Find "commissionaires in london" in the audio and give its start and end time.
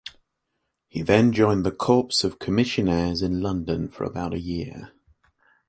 2.39-3.87